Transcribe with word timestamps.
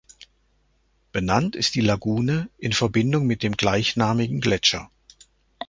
Benannt 1.11 1.55
ist 1.55 1.75
die 1.75 1.81
Lagune 1.81 2.49
in 2.57 2.73
Verbindung 2.73 3.27
mit 3.27 3.43
dem 3.43 3.55
gleichnamigen 3.55 4.41
Gletscher. 4.41 4.89